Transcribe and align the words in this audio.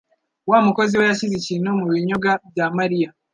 Wa 0.49 0.57
mukozi 0.65 0.93
we 0.99 1.05
yashyize 1.09 1.35
ikintu 1.37 1.69
mubinyobwa 1.79 2.31
bya 2.51 2.65
Mariya. 2.77 3.09